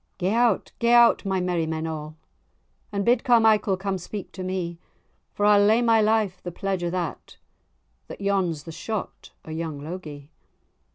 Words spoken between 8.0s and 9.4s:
That yon's the shot